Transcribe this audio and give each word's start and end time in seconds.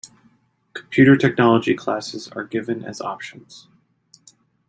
Computer 0.73 1.15
technology 1.15 1.75
classes 1.75 2.27
are 2.29 2.43
given 2.43 2.83
as 2.83 3.01
options. 3.01 3.67